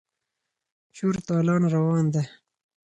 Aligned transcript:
چور 0.95 1.15
تالان 1.27 1.63
روان 1.73 2.05
دی. 2.13 2.23